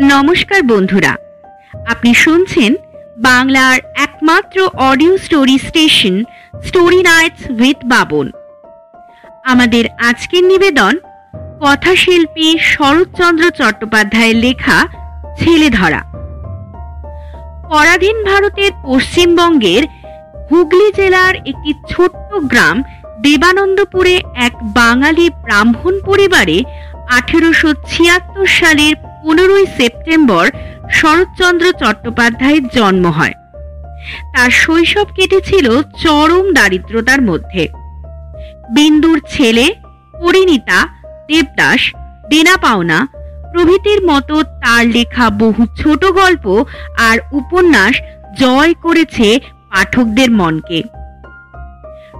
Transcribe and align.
নমস্কার 0.00 0.62
বন্ধুরা। 0.62 1.16
আপনি 1.86 2.14
শুনছেন 2.14 2.74
বাংলার 3.16 3.80
একমাত্র 3.94 4.68
audio 4.68 5.18
story 5.18 5.58
station 5.58 6.24
story 6.64 7.02
nights 7.02 7.50
with 7.60 7.76
Babon. 7.84 8.30
আমাদের 9.44 9.84
আজকের 9.98 10.44
নিবেদন, 10.44 10.98
কথাশিল্পী 11.60 12.58
শরৎচন্দ্র 12.58 13.50
চট্টোপাধ্যায়ের 13.50 14.36
লেখা, 14.36 14.88
ছেলে 15.36 15.70
ধরা। 15.70 16.02
পরাধীন 17.68 18.24
ভারতের 18.24 18.70
পশ্চিমবঙ্গের 18.84 19.82
হুগলি 20.50 20.92
জেলার 20.96 21.34
একটি 21.34 21.74
ছোট্ট 21.88 22.34
গ্রাম, 22.34 22.82
দেবানন্দপুরে 23.20 24.20
এক 24.34 24.52
বাঙালি 24.62 25.30
ব্রাহ্মণ 25.30 26.00
পরিবারে 26.04 26.62
আঠেরোশো 27.08 27.74
ছিয়াত্তর 27.86 28.46
সালের 28.46 29.07
পনেরোই 29.24 29.66
সেপ্টেম্বর 29.76 30.50
শরৎচন্দ্র 30.90 31.72
চট্টোপাধ্যায়ের 31.72 32.68
জন্ম 32.68 33.06
হয়। 33.06 33.34
তার 34.34 34.50
শৈশব 34.50 35.06
কেটেছিল 35.14 35.82
চরম 35.82 36.52
দারিদ্রতার 36.52 37.22
মধ্যে। 37.22 37.68
বিন্দুর 38.74 39.20
ছেলে 39.28 39.74
পরিণীতা 40.22 40.78
দেবদাস, 41.28 41.92
দেনা 42.30 42.56
পাওনা, 42.56 43.08
প্রভৃতির 43.52 44.06
মতো 44.06 44.42
তার 44.42 44.86
লেখা 44.86 45.30
বহু 45.30 45.66
ছোট 45.76 46.04
গল্প 46.04 46.64
আর 46.98 47.18
উপন্যাস 47.32 47.94
জয় 48.40 48.74
করেছে 48.74 49.40
পাঠকদের 49.70 50.30
মনকে। 50.30 50.82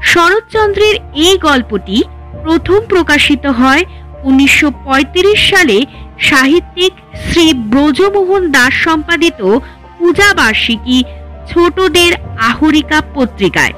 শরৎচন্দ্রের 0.03 0.95
এই 1.15 1.39
গল্পটি 1.39 2.03
প্রথম 2.43 2.81
প্রকাশিত 2.89 3.47
হয় 3.47 3.85
উনিশশো 4.23 4.71
পঁয়ত্রিশ 4.85 5.51
সালে 5.51 5.87
সাহিত্যিক 6.21 6.93
শ্রী 7.15 7.53
ব্রজমোহন 7.53 8.51
দাস 8.51 8.75
সম্পাদিত 8.75 9.59
পূজা 9.99 10.35
বার্ষিকী 10.35 11.05
ছোটদের 11.49 12.13
আহরিকা 12.39 13.03
পত্রিকায়। 13.15 13.73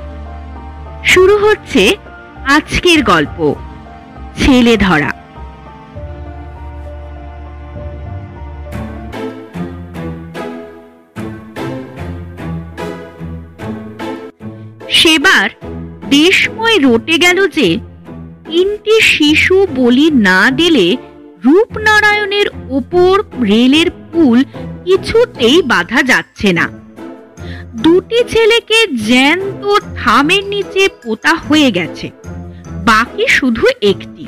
শুরু 1.05 1.39
হচ্ছে 1.39 1.97
আজকের 2.45 3.03
গল্প, 3.03 3.55
ছেলে 4.37 4.77
ধরা। 4.77 5.21
সেবার 14.91 15.51
দেশময় 16.11 16.79
রটে 16.83 17.19
গেল 17.19 17.49
যে, 17.49 17.79
তিনটি 18.47 19.01
শিশু 19.01 19.67
বলি 19.77 20.11
না 20.11 20.51
দিলে 20.51 20.97
রূপনারায়ণের 21.45 22.49
ওপর 22.71 23.15
রেলের 23.43 23.89
পুল 24.13 24.39
কিছুতেই 24.85 25.59
বাধা 25.63 26.01
যাচ্ছে 26.03 26.49
না। 26.53 26.67
দুটি 27.83 28.19
ছেলেকে 28.29 28.79
জ্যান্ত 29.09 29.63
থামের 29.97 30.45
নিচে 30.45 30.83
পোতা 31.03 31.33
হয়ে 31.47 31.71
গেছে, 31.71 32.07
বাকি 32.85 33.25
শুধু 33.29 33.65
একটি। 33.83 34.25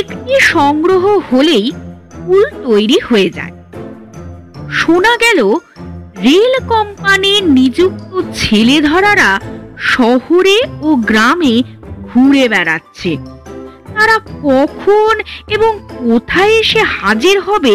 একটি 0.00 0.34
সংগ্রহ 0.40 1.04
হলেই 1.30 1.66
পুল 2.16 2.44
তৈরি 2.64 2.98
হয়ে 3.08 3.28
যায়। 3.30 3.54
শোনা 4.70 5.12
গেল, 5.16 5.40
রেল 6.22 6.54
কোম্পানির 6.68 7.42
নিযুক্ত 7.58 8.10
ছেলে 8.34 8.76
ধরারা 8.80 9.30
শহরে 9.94 10.58
ও 10.82 10.88
গ্রামে 11.08 11.54
ঘুরে 12.08 12.44
বেড়াচ্ছে। 12.48 13.12
তারা 14.00 14.18
কখন 14.48 15.14
এবং 15.48 15.72
কোথায় 16.00 16.52
এসে 16.62 16.80
হাজির 16.98 17.36
হবে, 17.48 17.74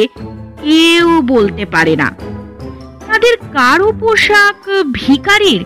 কেউ 0.64 1.08
বলতে 1.34 1.64
পারে 1.74 1.94
না। 2.02 2.10
তাদের 3.08 3.36
কারও 3.56 3.90
পোশাক 4.02 4.58
ভিকারির 4.92 5.62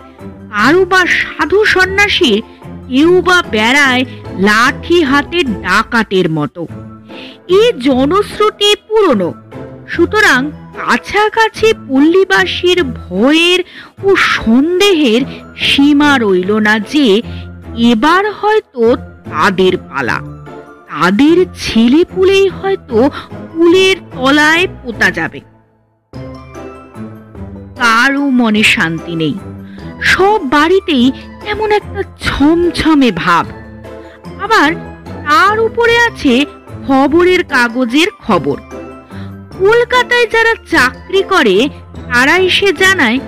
কারও 0.54 0.82
বা 0.92 1.00
সাধু 1.18 1.60
সন্ন্যাসীর, 1.74 2.38
কেউ 2.90 3.12
বা 3.28 3.38
বেড়ায় 3.54 4.02
লাঠি 4.48 4.98
হাতে 5.10 5.38
ডাকাতের 5.64 6.26
মতো। 6.30 6.62
এই 7.58 7.68
জনশ্রুতি 7.86 8.70
পুরনো। 8.86 9.30
সুতরাং 9.92 10.40
কাছাকাছি 10.78 11.68
পল্লীবাসীর 11.88 12.78
ভয়ের 13.02 13.60
ও 14.06 14.08
সন্দেহের 14.34 15.22
সীমা 15.66 16.12
রইল 16.24 16.50
না 16.66 16.74
যে, 16.92 17.06
এবার 17.90 18.24
হয়তো 18.40 18.82
তাদের 19.30 19.74
পালা। 19.88 20.18
তাদের 20.90 21.46
ছেলে 21.54 22.04
পুলেই 22.04 22.48
হয়তো 22.48 23.10
পুলের 23.54 23.96
তলায় 24.12 24.66
পোতা 24.82 25.10
যাবে। 25.10 25.40
কারও 27.76 28.30
মনে 28.30 28.62
শান্তি 28.62 29.14
নেই। 29.14 29.34
সব 30.02 30.40
বাড়িতেই 30.48 31.12
এমন 31.46 31.72
একটা 31.72 32.02
ছমছমে 32.20 33.10
ভাব। 33.12 33.46
আবার 34.42 34.74
তার 35.28 35.60
উপরে 35.60 35.98
আছে 35.98 36.46
খবরের 36.86 37.44
কাগজের 37.44 38.06
খবর। 38.26 38.56
কলকাতায় 39.58 40.26
যারা 40.26 40.54
চাকরি 40.70 41.22
করে 41.22 41.68
তারা 42.12 42.38
এসে 42.38 42.72
জানায়, 42.72 43.18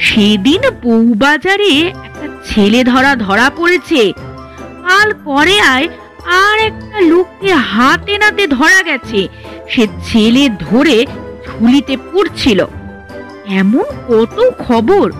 সেদিন 0.00 0.62
বউবাজারে 0.82 1.72
একটা 1.80 2.26
ছেলে 2.44 2.84
ধরা 2.84 3.16
ধরা 3.16 3.50
পড়েছে। 3.56 4.12
কাল 4.82 5.14
পরে 5.24 5.60
আয়, 5.60 5.88
আর 6.26 6.58
একটা 6.58 6.83
লোককে 7.00 7.54
হাতে 7.54 8.18
নাতে 8.18 8.46
ধরা 8.46 8.82
গেছে। 8.82 9.28
সে 9.70 9.86
ছেলে 10.04 10.48
ধরে 10.48 11.06
ঝুলিতে 11.46 11.96
পড়ছিল। 11.96 12.64
এমন 13.46 13.84
কত 14.08 14.50
খবর? 14.58 15.12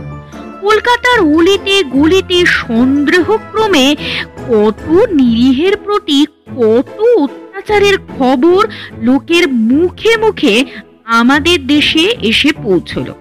কলকাতার 0.61 1.37
অলিতে 1.37 1.83
গলিতে 1.85 2.47
সন্দেহক্রমে 2.47 3.97
কত 4.49 4.91
নিরীহের 4.91 5.77
প্রতি 5.77 6.27
কত 6.57 7.01
অত্যাচারের 7.19 7.99
খবর 8.19 8.69
লোকের 9.03 9.49
মুখে 9.49 10.17
মুখে 10.17 10.65
আমাদের 11.05 11.67
দেশে 11.67 12.17
এসে 12.21 12.53
পৌঁছল। 12.63 13.13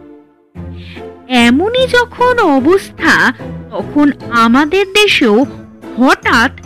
এমনই 1.28 1.88
যখন 1.88 2.40
অবস্থা, 2.40 3.34
তখন 3.72 4.12
আমাদের 4.31 4.86
দেশেও 4.88 5.46
হঠাৎ 5.97 6.62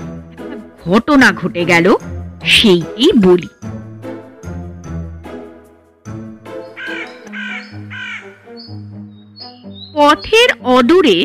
ঘটনা 0.87 1.27
ঘটে 1.41 1.63
গেল 1.71 1.87
সেইটি 2.53 3.05
বলি। 3.25 3.49
পথের 9.95 10.49
অদূরে 10.75 11.17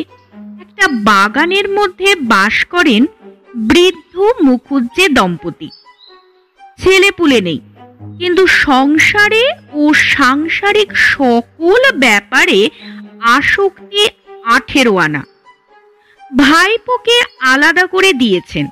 একটা 0.63 0.85
বাগানের 1.09 1.67
মধ্যে 1.69 2.09
বাস 2.33 2.55
করেন 2.65 3.01
বৃদ্ধ 3.69 4.13
মুখুজ্জে 4.45 5.05
দম্পতি। 5.17 5.69
ছেলেপুলে 6.79 7.39
নেই, 7.47 7.59
কিন্তু 8.19 8.43
সংসারে 8.65 9.43
ও 9.73 9.83
সাংসারিক 10.13 10.89
সকল 11.13 11.81
ব্যাপারে 12.03 12.59
আসক্তি 13.37 14.01
আঠেরো 14.55 14.93
আনা। 14.97 15.21
ভাইপোকে 16.31 17.17
আলাদা 17.51 17.83
করে 17.87 18.11
দিয়েছেন। 18.13 18.65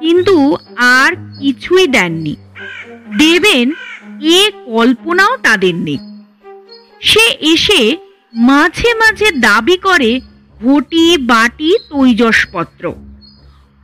কিন্তু 0.00 0.56
আর 0.76 1.12
কিছুই 1.40 1.86
দেননি। 1.86 2.36
দেবেন 3.18 3.72
এ 4.20 4.50
কল্পনাও 4.66 5.36
তাদের 5.36 5.74
নেই। 5.74 5.98
সে 7.00 7.26
এসে 7.40 7.96
মাঝে 8.34 8.94
মাঝে 8.94 9.30
দাবি 9.30 9.76
করে 9.76 10.20
ঘটি 10.64 11.16
বাটি 11.18 11.78
তৈজসপত্র। 11.90 12.92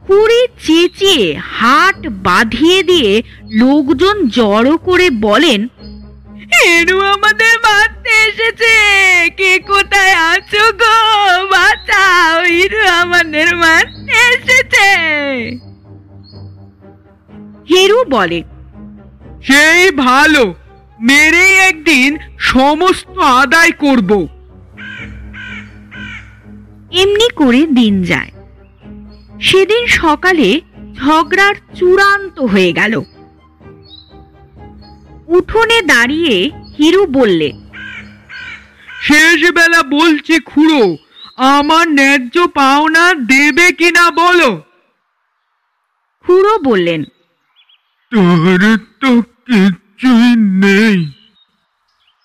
কুড়ি 0.03 0.47
চেঁচিয়ে 0.67 1.37
হাট 1.59 2.07
বাঁধিয়ে 2.09 2.83
দিয়ে 2.83 3.23
লোকজন 3.53 4.29
জড়ো 4.29 4.79
করে 4.79 5.11
বলেন 5.11 5.69
হেরু 6.53 7.01
আমাদের 7.01 7.55
মারতে 7.59 8.13
এসেছে। 8.29 8.75
কে 9.37 9.59
কোথায় 9.59 10.15
আছো 10.15 10.73
গো? 10.73 10.97
বাঁচাও 11.47 12.43
হিরু 12.43 12.83
আমাদের 12.89 13.57
মারতে 13.57 14.17
এসেছে। 14.35 14.89
হেরু 17.71 18.05
বলে 18.05 18.43
সেই 19.43 19.91
ভালো 19.91 20.55
মেরে 21.01 21.53
একদিন 21.55 22.19
সমস্ত 22.39 23.19
আদায় 23.19 23.71
করব। 23.71 24.27
এমনি 26.93 27.29
করে 27.35 27.67
দিন 27.67 28.03
যায়। 28.03 28.31
সেদিন 29.41 29.87
সকালে 29.87 30.61
ঝগড়ার 30.95 31.55
চূড়ান্ত 31.75 32.41
হয়ে 32.41 32.73
গেল। 32.73 33.03
উঠোনে 35.27 35.83
দাঁড়িয়ে 35.83 36.51
হিরু 36.79 37.07
বললে 37.07 37.53
শেষ 39.03 39.51
বেলা 39.51 39.83
বলছি 39.83 40.41
খুড়ো 40.41 40.97
আমার 41.37 41.89
ন্যায্য 41.89 42.49
পাওনা 42.49 43.15
দেবে 43.15 43.73
কিনা 43.73 44.11
বলো? 44.11 44.63
খুড়ো 46.25 46.59
বললেন 46.59 47.05
তোর 48.15 48.61
তো 49.01 49.23
কিছুই 49.47 50.37
নেই। 50.37 50.99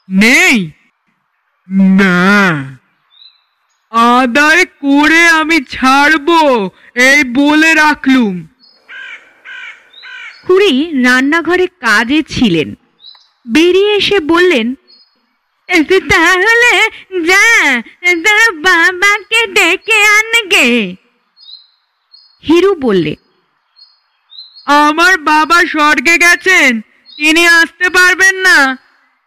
নেই 0.09 0.71
না। 1.69 2.18
আদায় 3.91 4.65
করে 4.65 5.27
আমি 5.27 5.57
ছাড়বো, 5.65 6.69
এই 6.95 7.24
বলে 7.24 7.74
রাখলুম। 7.74 8.47
খুড়ি 10.44 11.01
রান্নাঘরে 11.03 11.68
কাজে 11.68 12.24
ছিলেন। 12.24 12.75
বেরিয়ে 13.47 13.95
এসে 13.95 14.19
বললেন, 14.19 14.75
তাহলে 16.09 16.71
যা 17.25 17.45
বাবাকে 18.51 19.47
ডেকে 19.47 20.00
আনগে। 20.19 20.95
হিরু 22.47 22.75
বললে 22.75 23.15
আমার 24.69 25.18
বাবা 25.18 25.66
স্বর্গে 25.66 26.18
গেছেন, 26.18 26.81
তিনি 27.18 27.48
আসতে 27.48 27.89
পারবেন 27.89 28.36
না। 28.36 28.77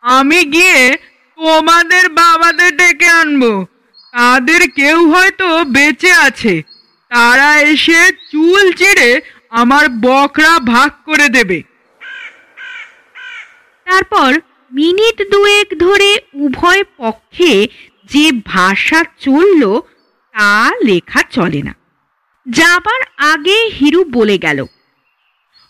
আমি 0.00 0.44
গিয়ে 0.44 0.96
তোমাদের 1.36 2.08
বাবাদের 2.08 2.76
ডেকে 2.76 3.06
আনব। 3.06 3.66
তাদের 4.12 4.70
কেউ 4.70 5.12
হয়তো 5.12 5.64
বেঁচে 5.64 6.12
আছে। 6.12 6.62
তারা 7.08 7.60
এসে 7.60 8.12
চুল 8.30 8.72
চিড়ে 8.72 9.20
আমার 9.50 9.88
বকরা 9.88 10.58
ভাগ 10.58 10.90
করে 11.04 11.28
দেবে। 11.28 11.62
তারপর 13.84 14.38
মিনিট 14.72 15.30
দুয়েক 15.30 15.78
ধরে 15.78 16.18
উভয় 16.34 16.84
পক্ষে 16.96 17.68
যে 18.04 18.32
ভাষা 18.44 19.04
চলল, 19.18 19.80
তা 20.34 20.70
লেখা 20.84 21.22
চলে 21.30 21.62
না। 21.62 21.74
যাবার 22.48 23.00
আগে 23.16 23.66
হিরু 23.66 24.04
বলে 24.04 24.38
গেল 24.38 24.66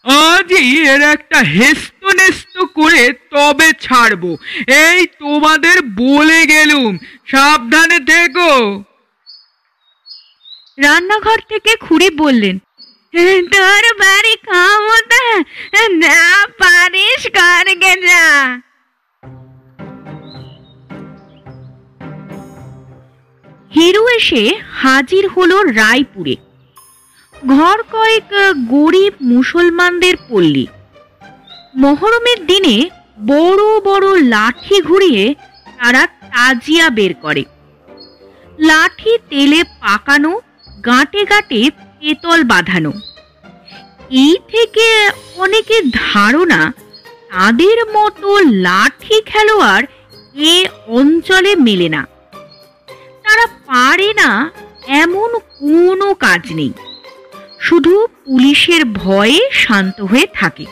আজই 0.05 0.71
এর 0.93 1.03
একটা 1.15 1.39
হেস্ত 1.57 2.01
নেস্ত 2.19 2.55
করে 2.79 3.05
তবে 3.31 3.69
ছাড়বো। 3.81 4.33
এই 4.87 5.01
তোমাদের 5.21 5.77
বলে 5.97 6.41
গেলুম। 6.47 6.93
সাবধানে 7.27 7.99
থেকো। 8.11 8.51
রান্নাঘর 10.79 11.39
থেকে 11.49 11.73
খুঁড়ে 11.77 12.09
বললেন, 12.23 12.57
তোর 13.53 13.85
বাড়ি 14.03 14.35
ক্ষমতা 14.47 15.25
না 16.03 16.23
পারিস 16.61 17.23
করগে 17.39 17.95
যা 18.07 18.27
হিরু 23.75 24.03
এসে 24.09 24.43
হাজির 24.81 25.25
হলো 25.29 25.57
রায়পুরে। 25.63 26.35
ঘর 27.47 27.83
কয়েক 27.83 28.55
গরিব 28.69 29.13
মুসলমানদের 29.21 30.15
পল্লী। 30.29 30.67
মহরমের 31.77 32.47
দিনে 32.47 32.91
বড় 33.27 33.81
বড় 33.81 34.23
লাঠি 34.23 34.83
ঘুরিয়ে 34.83 35.35
তারা 35.79 36.07
তাজিয়া 36.07 36.91
বের 36.91 37.15
করে। 37.15 37.45
লাঠি 38.59 39.19
তেলে 39.31 39.65
পাকানো, 39.65 40.41
গাঁটে 40.87 41.25
গাঁটে 41.25 41.71
পেতল 42.01 42.45
বাঁধানো। 42.45 42.93
এই 44.11 44.37
থেকে 44.49 45.11
অনেকের 45.37 45.83
ধারণা, 45.91 46.73
তাদের 47.31 47.79
মতো 47.97 48.39
লাঠি 48.39 49.23
খেলোয়াড় 49.23 49.87
এ 50.35 50.67
অঞ্চলে 50.87 51.57
মেলে 51.57 51.89
না। 51.89 52.07
তারা 53.23 53.47
পারে 53.47 54.13
না, 54.13 54.51
এমন 54.87 55.39
কোনো 55.39 56.15
কাজ 56.15 56.41
নেই। 56.53 56.73
শুধু 57.67 57.95
পুলিশের 58.25 58.83
ভয়ে 59.01 59.41
শান্ত 59.63 59.97
হয়ে 60.11 60.27
থাকে। 60.39 60.67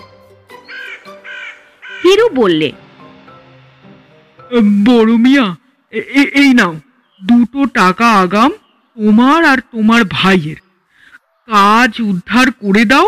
হিরু 2.01 2.27
বললে 2.41 2.69
বড় 4.87 5.13
মিয়া 5.25 5.47
এই 6.43 6.51
নাও 6.59 6.75
দুটো 7.21 7.61
টাকা 7.79 8.07
আগাম 8.23 8.51
তোমার 8.97 9.41
আর 9.53 9.59
তোমার 9.73 10.03
ভাইয়ের। 10.17 10.59
কাজ 11.49 11.93
উদ্ধার 12.11 12.47
করে 12.63 12.85
দাও 12.93 13.07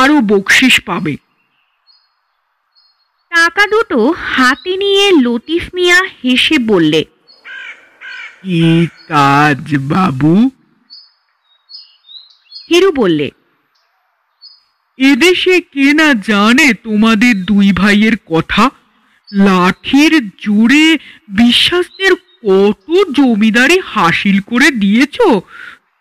আরও 0.00 0.16
বকশিস 0.30 0.76
পাবে। 0.88 1.14
টাকা 3.32 3.62
দুটো 3.74 3.98
হাতে 4.34 4.72
নিয়ে 4.82 5.04
লতিফ 5.24 5.64
মিয়া 5.76 5.98
হেসে 6.20 6.56
বললে 6.70 7.00
কি 8.42 8.64
কাজ 9.12 9.62
বাবু? 9.92 10.32
হিরু 12.70 12.92
বললে 12.92 13.30
এদেশে 14.98 15.60
কে 15.60 15.92
না 15.92 16.14
জানে 16.14 16.74
তোমাদের 16.74 17.44
দুই 17.44 17.72
ভাইয়ের 17.72 18.16
কথা? 18.26 18.70
লাঠির 19.32 20.28
জোরে 20.28 20.98
বিশ্বাসের 21.28 22.14
কত 22.14 23.10
জমিদারি 23.16 23.78
হাসিল 23.84 24.40
করে 24.40 24.70
দিয়েছ? 24.70 25.16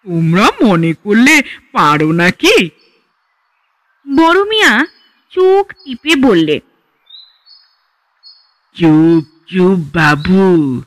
তোমরা 0.06 0.50
মনে 0.64 0.94
করলে 1.04 1.44
পারো 1.72 2.12
নাকি? 2.12 2.70
বড় 4.16 4.44
মিয়া 4.44 4.86
চোখ 5.30 5.74
টিপে 5.86 6.16
বললে 6.16 6.60
চুপ 8.76 9.24
চুপ 9.48 9.80
বাবু। 9.94 10.82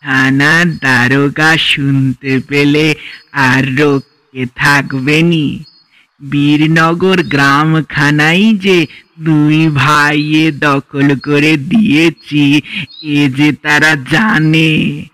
থানার 0.00 0.78
দারোগা 0.78 1.56
শুনতে 1.56 2.40
পেলে 2.48 2.94
আর 3.32 3.78
রক্ষে 3.78 4.17
থাকবেনি। 4.46 5.64
বীরনগর 6.30 7.22
গ্রামখানাই 7.22 8.54
যে 8.54 8.86
দুই 9.20 9.68
ভাইয়ে 9.74 10.52
দখল 10.52 11.18
করে 11.18 11.56
দিয়েছি 11.56 12.62
এ 13.02 13.28
যে 13.28 13.52
তারা 13.52 13.96
জানে। 14.10 15.04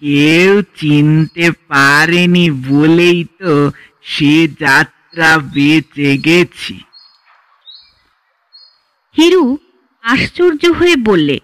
কেউ 0.00 0.62
চিনতে 0.62 1.50
পারেনি 1.50 2.50
বলেই 2.50 3.24
তো 3.24 3.70
সে 4.02 4.48
যাত্রা 4.48 5.38
বেঁচে 5.38 6.18
গেছি। 6.18 6.80
হিরু 9.16 9.58
আশ্চর্য 10.02 10.66
হয়ে 10.66 10.96
বললে 10.96 11.40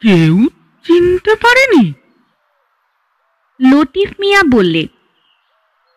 কেউ 0.00 0.48
চিনতে 0.84 1.34
পারেনি? 1.34 1.92
লতিফ 3.70 4.10
মিয়া 4.20 4.42
বললে 4.42 4.88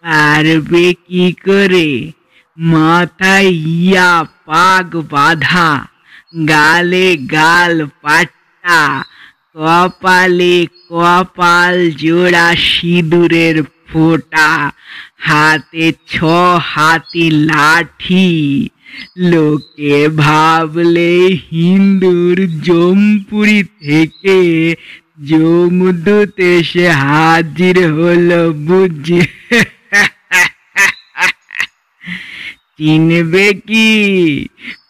পারবে 0.03 0.93
কি 1.07 1.25
করে? 1.45 2.11
মাথায় 2.57 3.49
ইয়া 3.49 4.23
পাগ 4.45 4.95
বাঁধা, 5.11 5.85
গালে 6.49 7.17
গাল 7.17 7.87
পাট্টা, 8.01 9.03
কপালে 9.53 10.67
কপাল 10.89 11.91
জোড়া 11.91 12.55
সিঁদুরের 12.55 13.63
ফোঁটা, 13.87 14.71
হাতে 15.17 15.93
ছ 16.07 16.23
হাতি 16.71 17.29
লাঠি। 17.49 18.69
লোকে 19.17 20.07
ভাবলে 20.07 21.13
হিন্দুর 21.51 22.37
জমপুরি 22.61 23.63
থেকে 23.63 24.39
জমদূত 25.23 26.39
এসে 26.39 26.89
হাজির 26.89 27.77
হলো 27.91 28.53
বুঝি। 28.53 29.21
চিনবে 32.83 33.47
কি? 33.67 33.89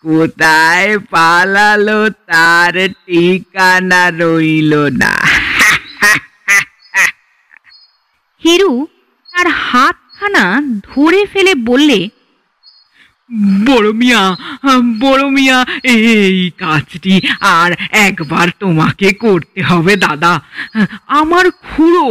কোথায় 0.01 0.91
পালালো 1.12 2.01
তার 2.27 2.75
ঠিকানা 3.03 4.03
রইল 4.19 4.73
না? 5.01 5.13
হিরু 8.43 8.73
তার 9.29 9.47
হাতখানা 9.63 10.45
ধরে 10.89 11.21
ফেলে 11.25 11.53
বললে 11.69 12.00
বড় 13.65 13.88
মিয়া 13.91 14.23
বড় 15.00 15.23
মিয়া 15.29 15.57
এই 15.93 16.39
কাজটি 16.57 17.13
আর 17.57 17.71
একবার 18.07 18.47
তোমাকে 18.59 19.09
করতে 19.13 19.59
হবে 19.63 19.93
দাদা। 19.95 20.33
আমার 21.19 21.45
খুড়ো 21.63 22.07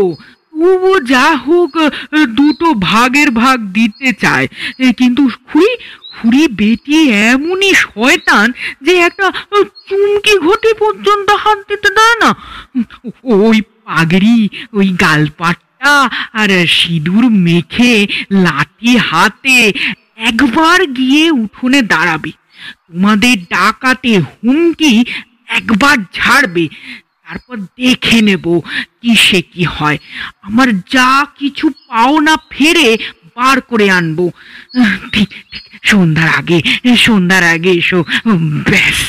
তবু 0.62 0.92
যা 1.12 1.26
হোক 1.47 1.75
দুটো 2.38 2.66
ভাগের 2.75 3.31
ভাগ 3.31 3.57
দিতে 3.78 4.09
চায়। 4.21 4.47
কিন্তু 4.99 5.23
খুড়ি 5.49 5.71
খুড়ি 6.14 6.45
বেটি 6.49 6.99
এমনই 7.31 7.73
শয়তান 7.75 8.47
যে 8.83 8.95
একটা 9.07 9.26
চুমকি 9.88 10.35
ঘটি 10.38 10.71
পর্যন্ত 10.78 11.28
হাত 11.31 11.59
দিতে 11.69 11.88
দেয় 11.99 12.16
না। 12.23 12.31
ওই 13.25 13.59
পাগড়ি, 13.85 14.38
ওই 14.73 14.88
গালপাট্টা 15.00 15.95
আর 16.33 16.50
সিঁদুর 16.66 17.25
মেখে 17.47 17.95
লাঠি 18.33 18.92
হাতে 18.97 19.59
একবার 20.31 20.78
গিয়ে 20.99 21.25
উঠোনে 21.42 21.81
দাঁড়াবে। 21.83 22.31
তোমাদের 22.87 23.35
ডাকাতে 23.50 24.12
হুমকি 24.19 24.92
একবার 25.49 25.97
ঝাড়বে। 26.14 26.64
তারপর 27.32 27.56
দেখে 27.56 28.20
নেব 28.20 28.60
কি 29.02 29.14
সে 29.16 29.42
কি 29.42 29.64
হয়। 29.64 29.98
আমার 30.42 30.80
যা 30.80 31.26
কিছু 31.38 31.70
পাওনা 31.88 32.36
ফেরে 32.50 32.98
বার 33.36 33.60
করে 33.60 33.90
আনব। 33.90 34.30
ঠিক 35.12 35.28
ঠিক, 35.52 35.64
সন্ধ্যার 35.82 36.28
আগে 36.28 36.58
সন্ধ্যার 36.96 37.44
আগে 37.44 37.70
এসো। 37.70 38.04
ব্যাস। 38.70 39.00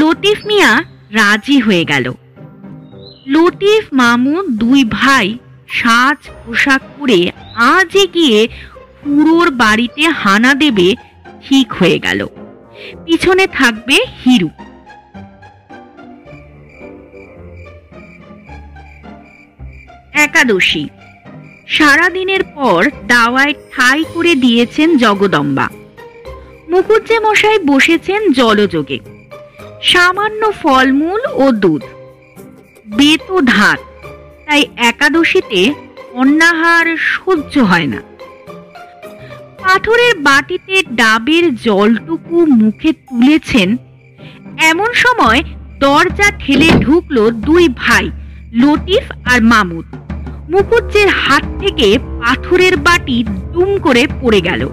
লতিফ 0.00 0.38
মিয়া 0.46 0.82
রাজি 1.10 1.58
হয়ে 1.60 1.84
গেল। 1.84 2.12
লতিফ 3.26 3.84
মামুদ 3.92 4.46
দুই 4.46 4.84
ভাই 4.90 5.38
সাজ 5.68 6.30
পোশাক 6.44 6.82
পরে 6.98 7.30
আজে 7.54 8.06
গিয়ে 8.14 8.48
খুড়োর 9.02 9.50
বাড়িতে 9.50 10.08
হানা 10.08 10.54
দেবে 10.54 10.94
ঠিক 11.48 11.72
হয়ে 11.72 11.98
গেল। 11.98 12.26
পিছনে 13.04 13.46
থাকবে 13.46 13.96
হিরু। 14.24 14.50
একাদশী। 20.34 20.84
সারাদিনের 21.68 22.42
পর 22.54 22.80
দাওয়ায় 23.06 23.54
ঠাই 23.72 24.04
করে 24.14 24.34
দিয়েছেন 24.34 24.88
জগদম্বা। 24.96 25.66
মুকুজ্জে 26.68 27.18
মশাই 27.18 27.58
বসেছেন 27.66 28.32
জলযোগে। 28.32 28.98
সামান্য 29.82 30.52
ফলমূল 30.62 31.22
ও 31.34 31.52
দুধ। 31.52 31.82
বেত 32.86 33.26
ধাত 33.46 33.80
তাই 34.46 34.62
একাদশীতে 34.76 35.60
অন্নাহার 36.12 36.96
সহ্য 36.96 37.58
হয় 37.58 37.86
না। 37.86 38.00
পাথরের 39.62 40.14
বাটিতে 40.18 40.82
ডাবের 40.92 41.44
জলটুকু 41.56 42.46
মুখে 42.46 42.90
তুলেছেন। 42.92 43.76
এমন 44.62 44.90
সময় 44.94 45.40
দরজা 45.78 46.28
ঠেলে 46.38 46.68
ঢুকলো 46.80 47.22
দুই 47.30 47.64
ভাই, 47.76 48.10
লতিফ 48.52 49.04
আর 49.24 49.40
মামুদ। 49.42 49.86
মুকুজ্জের 50.50 51.08
হাত 51.08 51.42
থেকে 51.60 51.98
পাথরের 51.98 52.76
বাটি 52.76 53.24
দুম 53.24 53.78
করে 53.78 54.06
পড়ে 54.22 54.40
গেল। 54.40 54.68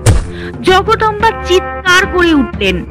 জগদম্বা 0.61 1.31
চিৎকার 1.45 2.05
করে 2.05 2.33
উঠলেন 2.33 2.85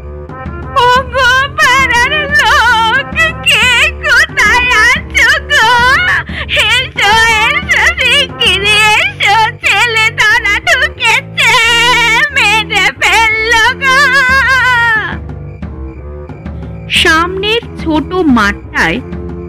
সামনের 16.91 17.63
ছোট 17.85 18.15
মাঠটায় 18.15 19.01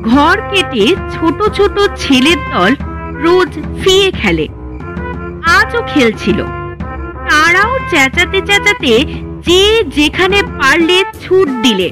ঘর 0.04 0.38
কেটে 0.52 0.96
ছোট 1.12 1.50
ছোট 1.54 1.80
ছেলের 1.98 2.38
দল 2.54 2.91
রোজ 3.24 3.52
ফিয়ে 3.82 4.12
খেলে। 4.12 4.48
আজও 5.58 5.82
খেলছিল। 5.88 6.40
তারাও 7.30 7.74
চেঁচাতে 7.90 8.40
চেঁচাতে 8.48 8.94
যে 9.48 9.84
যেখানে 9.96 10.44
পারলে 10.44 10.98
ছুট 11.24 11.48
দিলে। 11.62 11.88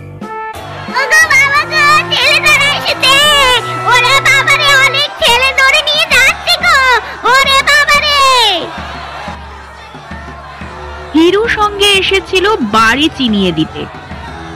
হিরু 11.13 11.47
সঙ্গে 11.47 11.89
এসেছিল 11.93 12.45
বাড়ি 12.55 13.09
চিনিয়ে 13.17 13.51
দিতে। 13.51 13.85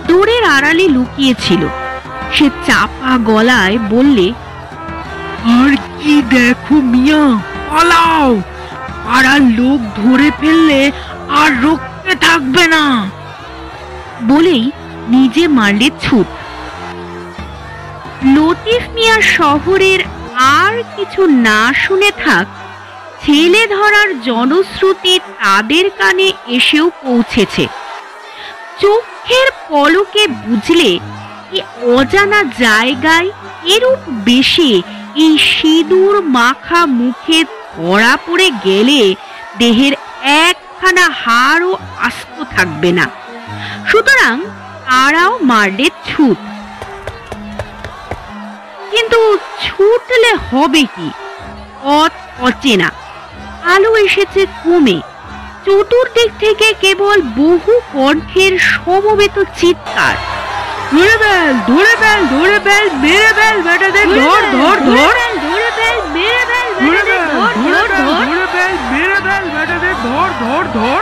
দূরের 0.07 0.43
আড়ালে 0.43 0.85
লুকিয়েছিল। 0.87 1.67
সে 2.33 2.49
চাপা 2.65 3.17
গলায় 3.17 3.77
বললে 3.89 4.27
আর 5.57 5.71
কি 6.03 6.21
দেখো 6.29 6.75
মিয়া, 6.91 7.23
পালাও। 7.69 8.41
পাড়ার 9.05 9.41
লোক 9.59 9.79
ধরে 9.99 10.29
ফেললে 10.39 10.91
আর 11.41 11.49
রক্ষে 11.63 12.13
থাকবে 12.15 12.63
না। 12.67 12.83
বলেই 14.23 14.63
নিজে 15.07 15.43
মারলে 15.47 15.87
ছুট। 16.01 16.27
লতিফ 18.35 18.83
মিয়া 18.95 19.17
শহরের 19.21 20.01
আর 20.57 20.73
কিছু 20.95 21.21
না 21.47 21.73
শুনে 21.73 22.11
থাক, 22.23 22.45
ছেলে 23.21 23.61
ধরার 23.67 24.09
জনশ্রুতি 24.21 25.19
তাদের 25.19 25.85
কানে 25.97 26.27
এসেও 26.47 26.87
পৌঁছেছে। 27.03 27.63
চোখের 28.81 29.47
পলকে 29.69 30.23
বুঝলে 30.27 30.91
অজানা 31.95 32.43
জায়গায় 32.59 33.29
এরূপ 33.65 33.99
বেশি 34.25 34.71
এই 35.15 35.37
সিঁদুর 35.37 36.21
মাখা 36.21 36.85
মুখে 36.85 37.43
ধরা 37.43 38.17
পড়ে 38.27 38.51
গেলে 38.65 39.15
দেহের 39.57 39.93
একখানা 40.21 41.09
হাড়ও 41.09 41.77
আস্ত 41.99 42.43
থাকবে 42.43 42.91
না। 42.91 43.09
সুতরাং 43.87 44.41
তারাও 44.85 45.39
মারলে 45.41 45.89
ছুট। 46.05 46.37
কিন্তু 48.91 49.37
ছুটলে 49.37 50.35
হবে 50.35 50.83
কি? 50.83 51.11
পথ 51.83 52.11
অচেনা। 52.41 52.91
আলো 53.63 53.97
এসেছে 53.97 54.45
কমে। 54.45 55.01
চতুর্দিক 55.65 56.31
থেকে 56.39 56.73
কেবল 56.81 57.21
বহু 57.21 57.79
কণ্ঠের 57.93 58.59
সমবেত 58.59 59.43
চিৎকার। 59.57 60.32
ধরে 60.93 61.15
বেল 61.23 61.47
ধরে 61.69 61.93
বেল 62.01 62.21
ধরে 62.35 62.57
বেল 62.67 62.85
মেরে 63.03 63.31
বেল 63.39 63.57
বেটাদের 63.67 64.07
ধর 64.19 64.41
ধর 64.57 64.77
ধর 64.89 65.15
ধরে 65.45 65.69
ফেল 65.77 65.97
মেরে 66.15 66.43
ফেল 66.49 66.67
ধরে 66.81 67.01
ধর 67.33 67.51
ধর 67.63 67.85
ধর 67.87 67.87
ধরে। 68.01 68.35
বেল 68.55 68.73
মেরে 68.91 69.17
বেল 69.27 69.43
বেটাদের 69.55 69.95
ধর 70.07 70.29
ধর 70.43 70.63
ধর। 70.77 71.01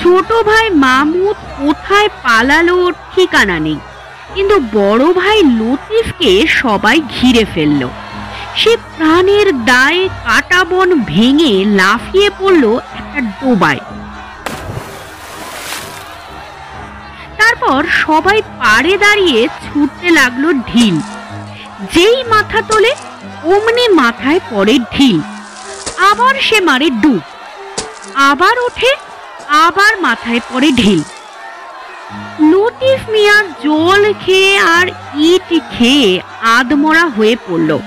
ছোট 0.00 0.28
ভাই 0.48 0.66
মামুদ 0.84 1.36
কোথায় 1.60 2.08
পালালো 2.24 2.76
ঠিকানা 3.12 3.56
নেই 3.66 3.78
কিন্তু 4.34 4.56
বড় 4.78 5.04
ভাই 5.20 5.38
লতিফকে 5.60 6.32
সবাই 6.60 6.96
ঘিরে 7.14 7.44
ফেলল। 7.54 7.82
সে 8.60 8.72
প্রাণের 8.96 9.48
দায়ে 9.70 10.02
কাটা 10.24 10.60
বন 10.64 10.88
ভেঙে 11.04 11.52
লাফিয়ে 11.78 12.28
পড়ল 12.38 12.64
একটা 12.98 13.20
ডোবায়। 13.40 13.82
তারপর 17.62 17.86
সবাই 18.06 18.42
পাড়ে 18.58 18.98
দাঁড়িয়ে 18.98 19.48
ছুটতে 19.64 20.10
লাগল 20.10 20.52
ঢিল। 20.52 20.96
যেই 21.94 22.24
মাথা 22.24 22.62
তোলে, 22.62 22.92
অমনি 23.44 23.84
মাথায় 23.88 24.40
পড়ে 24.50 24.78
ঢিল। 24.94 25.20
আবার 25.96 26.34
সে 26.40 26.60
মারে 26.60 26.90
ডুব। 26.90 27.22
আবার 28.14 28.58
ওঠে, 28.58 28.90
আবার 29.48 30.00
মাথায় 30.00 30.40
পড়ে 30.50 30.70
ঢিল। 30.72 31.00
লতিফ 32.50 33.00
মিয়া 33.10 33.38
জল 33.64 34.12
খেয়ে 34.26 34.58
আর 34.58 34.86
ইট 35.14 35.48
খেয়ে 35.78 36.20
আদমরা 36.42 37.04
হয়ে 37.06 37.36
পড়ল। 37.48 37.78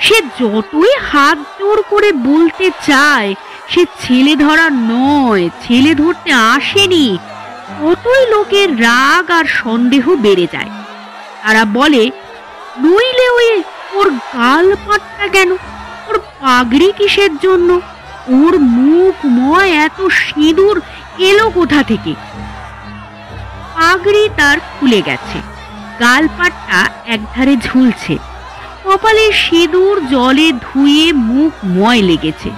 সে 0.00 0.22
যতই 0.40 0.92
হাত 1.12 1.38
জোর 1.58 1.82
করে 1.90 2.12
বলতে 2.12 2.70
চায়, 2.86 3.34
সে 3.68 3.84
ছেলে 4.00 4.36
ধরা 4.36 4.70
নয়, 4.70 5.48
ছেলে 5.62 5.94
ধরতে 5.94 6.32
আসেনি। 6.32 7.18
ততই 7.80 8.30
লোকের 8.30 8.80
রাগ 8.80 9.30
আর 9.30 9.44
সন্দেহ 9.44 10.14
বেড়ে 10.14 10.46
যায়। 10.52 10.70
তারা 11.42 11.64
বলে, 11.64 12.10
নইলে 12.82 13.30
ওই 13.30 13.62
ওর 13.92 14.10
গাল 14.10 14.74
পাটটা 14.86 15.28
কেন? 15.28 15.52
ওর 16.06 16.18
পাগড়ি 16.18 16.92
কিসের 16.92 17.36
জন্য? 17.36 17.80
ওর 18.28 18.58
মুখ 18.58 19.14
ময় 19.24 19.70
এত 19.70 20.08
সিঁদুর 20.08 20.80
এলো 21.18 21.50
কোথা 21.50 21.82
থেকে? 21.82 22.14
পাগড়ি 23.74 24.28
তার 24.36 24.58
খুলে 24.60 25.02
গেছে। 25.02 25.38
গালপাটটা 26.00 26.90
একধারে 27.06 27.56
ঝুলছে। 27.56 28.18
কপালে 28.84 29.32
সিঁদুর 29.32 30.06
জলে 30.06 30.52
ধুয়ে 30.52 31.12
মুখ 31.12 31.52
ময় 31.64 32.02
লেগেছে। 32.02 32.50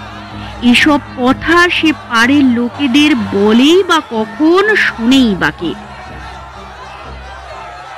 এসব 0.62 1.00
কথা 1.18 1.68
সে 1.70 1.92
পাড়ের 1.92 2.44
লোকেদের 2.44 3.14
বলেই 3.32 3.82
বা 3.82 4.00
কখন 4.10 4.74
শুনেই 4.76 5.34
বা 5.34 5.50
কে 5.50 5.74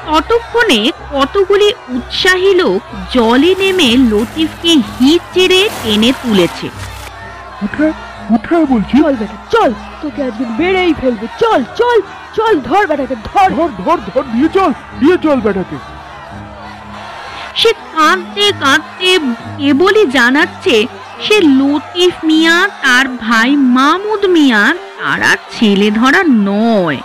ততক্ষণে 0.06 0.92
কতগুলি 1.12 1.72
উৎসাহী 1.88 2.54
লোক 2.54 2.82
জলে 3.14 3.54
নেমে 3.58 3.96
লতিফকে 4.10 4.72
হিট 4.72 5.22
চেড়ে 5.34 5.68
টেনে 5.82 6.12
তুলেছে। 6.12 6.68
উঠে 7.62 7.92
উঠে 8.30 8.56
বলছি? 8.56 8.98
চল 8.98 9.16
বেটা 9.16 9.36
চল। 9.50 9.72
তোকে 10.02 10.22
আজকে 10.22 10.44
ফেলব। 11.00 11.26
চল 11.38 11.64
চল 11.76 12.00
চল 12.36 12.60
ধর 12.60 12.86
বেটাকে 12.86 13.14
ধর। 13.14 13.50
ধর 13.50 13.68
ধর 13.68 13.98
ধর 14.14 14.24
নিয়ে 14.34 14.48
চল 14.48 14.70
নিয়ে 15.02 15.16
চল 15.22 15.40
বেটাকে। 15.40 15.76
সে 17.54 17.72
কাঁদতে 17.72 18.52
কাঁদতে 18.60 19.18
কেবলই 19.58 20.06
জানাচ্ছে 20.06 20.86
সে 21.24 21.36
লতিফ 21.60 22.14
মিয়া 22.24 22.56
তার 22.82 23.06
ভাই 23.08 23.50
মামুদ 23.76 24.22
মিয়া 24.26 24.62
তারা 24.98 25.32
ছেলে 25.50 25.90
ধরা 25.90 26.22
নয়। 26.48 27.00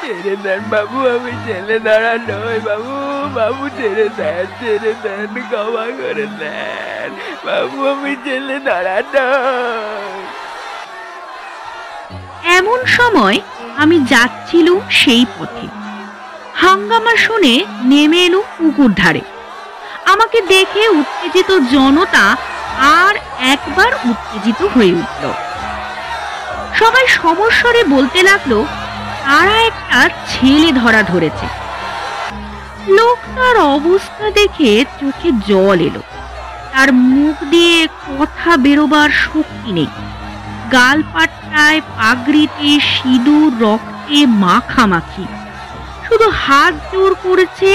ছেড়ে 0.00 0.34
দেন 0.36 0.60
বাবু 0.70 0.98
আমি 1.14 1.32
ছেলে 1.46 1.76
ধরা 1.78 2.14
নই 2.30 2.58
বাবু 2.68 2.94
বাবু 3.34 3.64
ছেড়ে 3.78 4.06
দেন 4.18 4.46
ছেড়ে 4.60 4.92
দেন 5.02 5.32
ক্ষমা 5.50 5.86
করে 6.00 6.26
দেন 6.40 7.10
বাবু 7.46 7.76
আমি 7.92 8.12
ছেলে 8.24 8.56
ধরা 8.58 8.96
এমন 12.58 12.78
সময় 12.86 13.38
আমি 13.76 13.96
যাচ্ছিলুম 14.04 14.80
সেই 14.90 15.24
পথে। 15.38 15.66
হাঙ্গামা 16.54 17.14
শুনে 17.16 17.54
নেমে 17.82 18.20
এলুম 18.24 18.44
পুকুর 18.58 18.90
ধারে। 18.96 19.22
আমাকে 20.12 20.40
দেখে 20.40 20.88
উত্তেজিত 20.88 21.58
জনতা 21.58 22.36
আর 22.78 23.14
একবার 23.38 23.92
উত্তেজিত 24.10 24.68
হয়ে 24.74 24.92
উঠল। 24.92 25.32
সবাই 26.74 27.06
সমস্বরে 27.08 27.84
বলতে 27.84 28.22
লাগল, 28.22 28.64
তারা 29.24 29.56
একটা 29.60 30.10
ছেলে 30.28 30.72
ধরা 30.72 31.02
ধরেছে। 31.02 31.46
লোকটার 32.88 33.56
অবস্থা 33.56 34.30
দেখে 34.30 34.84
চোখে 35.00 35.30
জল 35.48 35.78
এলো। 35.80 36.02
তার 36.72 36.92
মুখ 36.92 37.44
দিয়ে 37.44 37.86
কথা 38.18 38.56
বেরোবার 38.56 39.10
শক্তি 39.10 39.72
নেই। 39.72 39.90
গালপাট্টায় 40.72 41.80
পাগড়িতে 41.80 42.80
সিঁদুর, 42.80 43.50
রক্তে 43.60 44.26
মাখামাখি। 44.26 45.26
শুধু 46.08 46.30
হাত 46.30 46.74
জোর 46.92 47.14
করেছে 47.22 47.70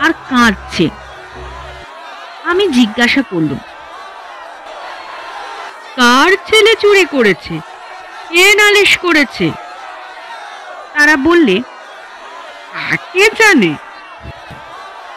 আর 0.00 0.12
কাঁদছে। 0.12 1.05
আমি 2.50 2.64
জিজ্ঞাসা 2.76 3.22
করলুম, 3.30 3.60
কার 5.98 6.30
ছেলে 6.48 6.72
চুরি 6.82 7.04
করেছে? 7.14 7.54
কে 8.30 8.44
নালিশ 8.60 8.92
করেছে? 9.04 9.46
তারা 10.94 11.14
বললে 11.28 11.56
কে 13.12 13.24
জানে। 13.40 13.72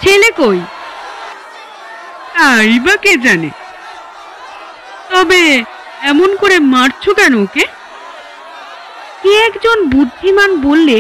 ছেলে 0.02 0.30
কই? 0.40 0.60
তাই 2.34 2.72
বা 2.86 2.94
কে 3.04 3.14
জানে? 3.26 3.50
তবে 5.12 5.42
এমন 6.12 6.30
করে 6.42 6.58
মারছো 6.74 7.12
কেন 7.20 7.34
ওকে? 7.44 7.64
কে 9.22 9.32
একজন 9.48 9.78
বুদ্ধিমান 9.94 10.52
বললে 10.68 10.98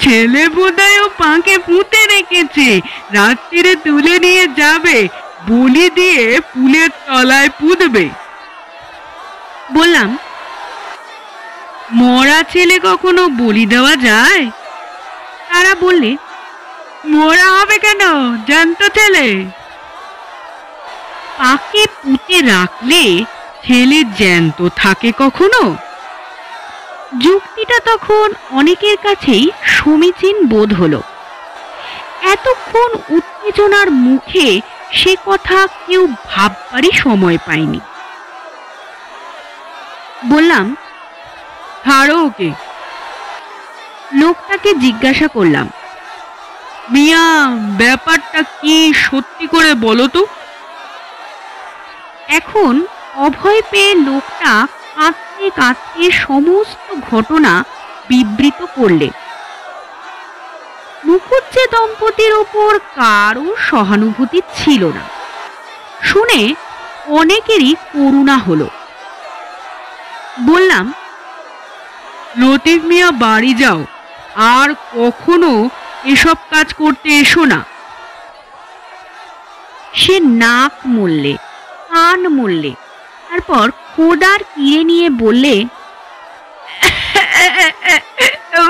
ছেলে 0.00 0.48
বোধহয় 0.48 1.04
ও 1.04 1.08
পাঁকে 1.18 1.58
পুঁতে 1.58 2.06
রেখেছে। 2.06 2.80
রাত্রিরে 3.12 3.76
তুলে 3.76 4.18
নিয়ে 4.18 4.48
যাবে, 4.48 5.08
বলি 5.48 5.90
দিয়ে 5.90 6.40
ফুলের 6.40 6.88
তলায় 7.06 7.48
পুঁতবে। 7.48 8.08
বললাম, 9.72 10.18
মরা 11.92 12.42
ছেলে 12.42 12.78
কখনো 12.78 13.28
বলি 13.28 13.66
দেওয়া 13.66 13.96
যায়? 13.96 14.50
তারা 15.48 15.74
বললে, 15.74 16.16
মোরা 17.04 17.50
হবে 17.50 17.78
কেন, 17.78 18.00
জ্যান্ত 18.46 18.84
ছেলে? 18.84 19.44
পাকে 21.38 21.86
পুঁতে 22.02 22.42
রাখলে 22.42 23.24
ছেলে 23.66 24.04
জ্যান্ত 24.04 24.68
থাকে 24.76 25.12
কখনো? 25.18 25.76
যুক্তিটা 27.14 27.78
তখন 27.80 28.34
অনেকের 28.50 28.96
কাছেই 29.02 29.50
সমীচীন 29.62 30.46
বোধ 30.46 30.74
হলো। 30.74 31.02
এতক্ষণ 32.22 33.16
উত্তেজনার 33.16 33.90
মুখে 33.90 34.60
সে 34.92 35.16
কথা 35.26 35.66
কেউ 35.66 36.08
ভাববারই 36.26 36.92
সময় 36.92 37.38
পায়নি। 37.46 37.80
বললাম 40.26 40.76
ছাড়ো 41.84 42.16
ওকে। 42.24 42.50
লোকটাকে 44.12 44.74
জিজ্ঞাসা 44.74 45.28
করলাম, 45.28 45.70
মিয়া, 46.90 47.48
ব্যাপারটা 47.78 48.42
কি 48.42 48.92
সত্যি 48.94 49.46
করে 49.46 49.74
বলো 49.74 50.08
তো? 50.08 50.26
এখন 52.28 52.86
অভয় 53.16 53.62
পেয়ে 53.70 53.94
লোকটা 53.94 54.66
কাঁদতে 54.94 55.25
কাঁদতে 55.56 56.10
সমস্ত 56.10 57.00
ঘটনা 57.10 57.64
বিবৃত 58.08 58.64
করলে। 58.76 59.10
মুখুজ্জে 61.04 61.66
দম্পতির 61.72 62.32
ওপর 62.32 62.78
কারও 62.78 63.56
সহানুভূতি 63.56 64.40
ছিল 64.54 64.84
না। 64.84 65.00
শুনে 66.02 66.54
অনেকেরই 67.06 67.74
করুণা 67.92 68.38
হলো। 68.38 68.68
বললাম, 70.40 70.92
লতিফ 72.38 72.84
মিয়া, 72.84 73.10
বাড়ি 73.10 73.54
যাও। 73.54 73.84
আর 74.34 74.74
কখনো 74.74 75.68
এসব 76.04 76.34
কাজ 76.50 76.74
করতে 76.74 77.08
এসো 77.08 77.44
না। 77.44 77.64
সে 79.94 80.20
নাক 80.20 80.72
মরলে 80.86 81.36
কান 81.88 82.28
মরলে 82.28 82.74
তারপর 83.30 83.70
খোদার 83.96 84.40
কিরে 84.54 84.80
নিয়ে 84.84 85.08
বললে 85.22 85.54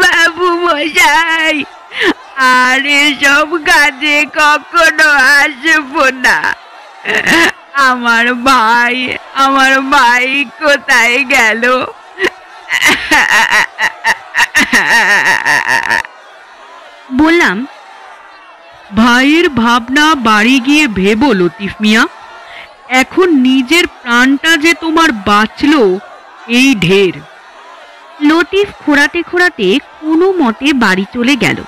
বাবু 0.00 0.46
মশাই 0.64 1.56
আর 2.56 2.80
এসব 3.02 3.48
কাজে 3.68 4.16
কখনো 4.38 5.08
আসব 5.40 5.92
না। 6.24 6.38
আমার 7.88 8.26
ভাই 8.48 8.96
আমার 9.44 9.72
ভাই 9.94 10.26
কোথায় 10.60 11.18
গেল? 11.34 11.62
বললাম 17.20 17.56
ভাইয়ের 18.96 19.46
ভাবনা 19.62 20.04
বাড়ি 20.28 20.56
গিয়ে 20.60 20.84
ভেবো 20.98 21.28
লতিফ 21.32 21.74
মিয়া। 21.80 22.02
এখন 22.88 23.36
নিজের 23.36 23.86
প্রাণটা 23.86 24.56
যে 24.56 24.74
তোমার 24.74 25.12
বাঁচলো, 25.12 25.98
এই 26.46 26.74
ঢের। 26.74 27.12
লতিফ 28.20 28.68
খোঁড়াতে 28.72 29.22
খোঁড়াতে 29.22 29.78
কোনো 30.00 30.32
মতে 30.32 30.72
বাড়ি 30.72 31.04
চলে 31.14 31.36
গেল। 31.36 31.62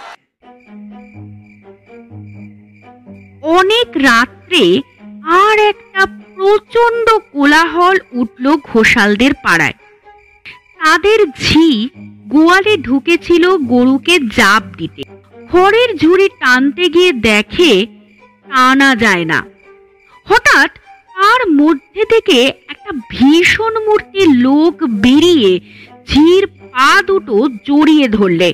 অনেক 3.42 3.88
রাত্রে 3.94 4.82
আর 5.24 5.58
একটা 5.58 6.06
প্রচণ্ড 6.06 7.18
কোলাহল 7.32 7.98
উঠল 8.12 8.56
ঘোষালদের 8.64 9.34
পাড়ায়। 9.34 9.72
তাদের 10.78 11.26
ঝি 11.30 11.88
গোয়ালে 12.28 12.76
ঢুকেছিল 12.76 13.56
গরুকে 13.56 14.18
জাপ 14.18 14.62
দিতে। 14.76 15.02
খড়ের 15.52 15.96
ঝুড়ি 15.96 16.28
টানতে 16.28 16.88
গিয়ে 16.88 17.12
দেখে 17.12 17.86
টানা 18.48 18.94
যায় 18.94 19.24
না। 19.24 19.44
হঠাৎ 20.24 20.77
তার 21.18 21.48
মধ্যে 21.50 22.04
থেকে 22.04 22.52
একটা 22.68 22.92
ভীষণ 23.10 23.74
মূর্তি 23.86 24.26
লোক 24.26 24.74
বেরিয়ে 24.84 25.60
ঝির 26.08 26.46
পা 26.46 27.02
দুটো 27.02 27.48
জড়িয়ে 27.64 28.08
ধরলে। 28.08 28.52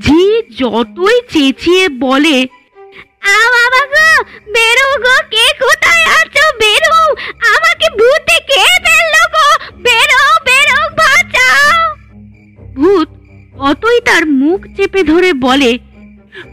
ঝি 0.00 0.42
যতই 0.58 1.20
চেঁচিয়ে 1.32 1.88
বলে, 1.88 2.46
আ 3.22 3.38
গো, 3.90 4.08
বেরো 4.52 4.88
গো, 4.98 5.16
কে 5.30 5.46
কোথায় 5.60 6.04
আছো? 6.04 6.44
বেরো, 6.58 6.96
আমাকে 7.54 7.86
ভূতে 7.90 8.36
খেয়ে 8.48 8.76
ফেলল 8.84 9.14
গো? 9.34 9.48
বেরো 9.82 10.22
বেরো, 10.44 10.78
বাঁচাও! 10.96 11.96
ভূত 12.74 13.08
অতই 13.60 14.00
তার 14.00 14.26
মুখ 14.26 14.66
চেপে 14.76 15.02
ধরে 15.02 15.32
বলে 15.32 15.78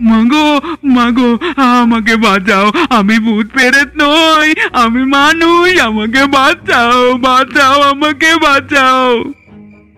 মাগো 0.02 0.60
মাগো, 0.84 1.38
আমাকে 1.56 2.16
বাঁচাও। 2.16 2.72
আমি 2.90 3.20
ভূত 3.20 3.48
পেরেত 3.54 3.90
নই, 3.96 4.54
আমি 4.74 5.06
মানুষ, 5.06 5.80
আমাকে 5.80 6.26
বাঁচাও 6.26 7.18
বাঁচাও, 7.18 7.82
আমাকে 7.82 8.36
বাঁচাও। 8.36 9.24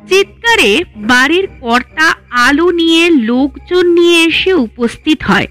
চিৎকারে 0.09 0.83
বাড়ির 0.95 1.47
কর্তা 1.61 2.15
আলো 2.31 2.71
নিয়ে 2.71 3.09
লোকজন 3.09 3.85
নিয়ে 3.87 4.23
এসে 4.23 4.53
উপস্থিত 4.53 5.23
হয়। 5.23 5.47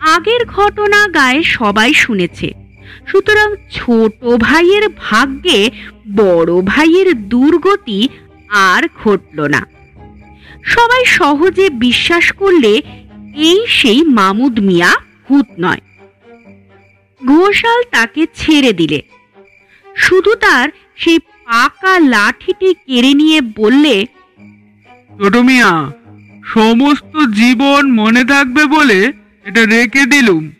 আগের 0.00 0.46
ঘটনা 0.46 1.08
গায়ে 1.08 1.42
সবাই 1.42 1.94
শুনেছে। 1.94 2.52
সুতরাং 3.06 3.54
ছোট 3.72 4.24
ভাইয়ের 4.24 4.88
ভাগ্যে 4.88 5.70
বড় 6.16 6.62
ভাইয়ের 6.62 7.28
দুর্গতি 7.28 8.08
আর 8.48 8.82
ঘটল 9.04 9.46
না। 9.46 9.66
সবাই 10.64 11.04
সহজে 11.04 11.70
বিশ্বাস 11.70 12.32
করলে 12.32 12.82
এই 13.36 13.66
সেই 13.68 14.04
মামুদ 14.04 14.60
মিয়া 14.60 14.94
হুত 15.30 15.46
নয়। 15.60 15.80
ঘোষাল 17.26 17.82
তাকে 17.90 18.26
ছেড়ে 18.34 18.72
দিলে। 18.72 19.02
শুধু 19.96 20.34
তার 20.34 20.68
সেই 20.96 21.18
পাকা 21.18 21.98
লাঠিটি 21.98 22.74
কেড়ে 22.74 23.14
নিয়ে 23.14 23.40
বললে 23.40 24.06
ছোট 25.18 25.36
মিয়া 25.36 25.92
সমস্ত 26.44 27.26
জীবন 27.26 27.92
মনে 27.92 28.24
থাকবে 28.24 28.66
বলে 28.66 29.12
এটা 29.44 29.64
রেখে 29.64 30.06
দিলুম। 30.06 30.50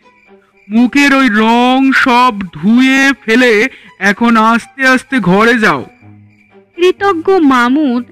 মুখের 0.69 1.13
ওই 1.13 1.29
রং 1.29 1.91
সব 1.91 2.39
ধুয়ে 2.53 3.13
ফেলে 3.25 3.69
এখন 3.99 4.37
আস্তে 4.37 4.87
আস্তে 4.87 5.19
ঘরে 5.19 5.59
যাও। 5.59 5.85
কৃতজ্ঞ 6.75 7.37
মামুদ 7.37 8.03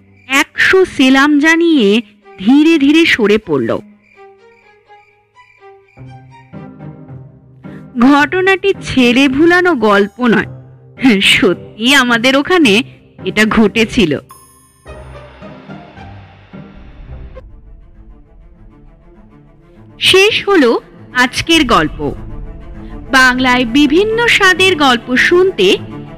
অবশ্য 0.72 0.96
সেলাম 0.98 1.32
জানিয়ে 1.40 1.88
ধীরে 2.40 2.74
ধীরে 2.78 3.02
সরে 3.06 3.38
পড়ল। 3.38 3.70
ঘটনাটি 8.00 8.70
ছেড়ে 8.82 9.24
ভুলানো 9.28 9.72
গল্প 9.88 10.18
নয়। 10.28 10.50
হ্যাঁ, 10.98 11.20
সত্যি 11.34 11.88
আমাদের 11.96 12.34
ওখানে 12.36 12.74
এটা 13.26 13.44
ঘটেছিল। 13.46 14.12
শেষ 20.00 20.34
হলো 20.48 20.72
আজকের 21.14 21.62
গল্প। 21.66 22.00
বাংলায় 23.12 23.66
বিভিন্ন 23.78 24.18
স্বাদের 24.28 24.74
গল্প 24.76 25.08
শুনতে 25.28 25.68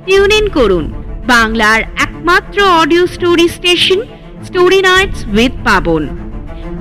টিউন 0.05 0.31
ইন 0.31 0.45
করুন 0.49 0.85
বাংলার 1.27 1.81
একমাত্র 2.05 2.57
audio 2.81 3.03
story 3.07 3.47
station 3.49 4.01
story 4.47 4.79
nights 4.89 5.19
with 5.35 5.53
Pabon 5.63 6.03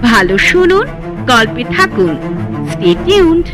ভালো 0.03 0.35
শুনুন 0.49 0.87
গল্পে 1.31 1.65
থাকুন। 1.77 2.13
Stay 2.73 2.91
tuned 3.05 3.47